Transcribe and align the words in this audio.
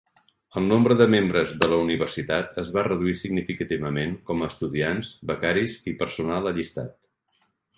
El 0.59 0.63
nombre 0.69 0.95
de 1.01 1.05
membres 1.15 1.51
de 1.63 1.67
la 1.73 1.77
Universitat 1.81 2.57
es 2.63 2.71
va 2.79 2.85
reduir 2.89 3.13
significativament 3.21 4.17
com 4.31 4.41
a 4.41 4.49
estudiants, 4.55 5.13
becaris 5.33 5.77
i 5.93 5.97
personal 6.01 6.51
allistat. 6.55 6.99